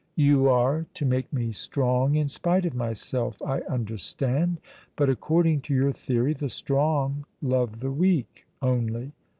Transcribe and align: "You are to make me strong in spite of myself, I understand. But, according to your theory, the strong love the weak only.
"You 0.15 0.49
are 0.49 0.87
to 0.95 1.05
make 1.05 1.31
me 1.31 1.51
strong 1.51 2.15
in 2.15 2.27
spite 2.27 2.65
of 2.65 2.73
myself, 2.73 3.39
I 3.43 3.59
understand. 3.69 4.57
But, 4.95 5.11
according 5.11 5.61
to 5.69 5.75
your 5.75 5.91
theory, 5.91 6.33
the 6.33 6.49
strong 6.49 7.27
love 7.39 7.81
the 7.81 7.91
weak 7.91 8.47
only. 8.63 9.11